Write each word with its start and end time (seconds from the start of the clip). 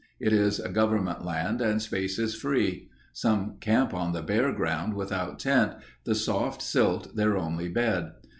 It 0.19 0.33
is 0.33 0.57
government 0.57 1.23
land 1.25 1.61
and 1.61 1.79
space 1.79 2.17
is 2.17 2.33
free. 2.33 2.89
Some 3.13 3.57
camp 3.59 3.93
on 3.93 4.13
the 4.13 4.23
bare 4.23 4.51
ground 4.51 4.95
without 4.95 5.37
tent, 5.37 5.73
the 6.05 6.15
soft 6.15 6.59
silt 6.63 7.15
their 7.15 7.37
only 7.37 7.67
bed. 7.69 8.13